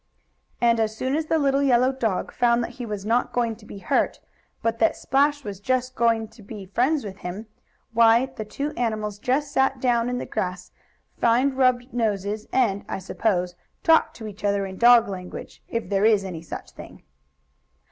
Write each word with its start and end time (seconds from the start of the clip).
And 0.59 0.79
as 0.79 0.97
soon 0.97 1.15
as 1.15 1.27
the 1.27 1.37
little 1.37 1.61
yellow 1.61 1.91
dog 1.91 2.31
found 2.31 2.63
that 2.63 2.71
he 2.71 2.87
was 2.87 3.05
not 3.05 3.31
going 3.31 3.55
to 3.57 3.67
be 3.67 3.77
hurt, 3.77 4.19
but 4.63 4.79
that 4.79 4.95
Splash 4.95 5.43
was 5.43 5.59
just 5.59 5.93
going 5.93 6.27
to 6.29 6.41
be 6.41 6.65
friends 6.65 7.05
with 7.05 7.17
him, 7.17 7.45
why 7.93 8.25
the 8.25 8.43
two 8.43 8.71
animals 8.75 9.19
just 9.19 9.51
sat 9.51 9.79
down 9.79 10.09
in 10.09 10.17
the 10.17 10.25
grass 10.25 10.71
find 11.19 11.55
rubbed 11.55 11.93
noses 11.93 12.47
and, 12.51 12.83
I 12.89 12.97
suppose, 12.97 13.53
talked 13.83 14.15
to 14.15 14.25
each 14.25 14.43
other 14.43 14.65
in 14.65 14.79
dog 14.79 15.07
language, 15.07 15.61
if 15.67 15.87
there 15.87 16.03
is 16.05 16.23
any 16.25 16.41
such 16.41 16.71
thing. 16.71 17.03